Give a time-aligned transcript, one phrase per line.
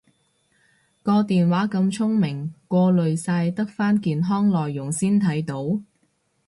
[1.03, 5.79] 個電話咁聰明過濾晒得返健康內容先睇到？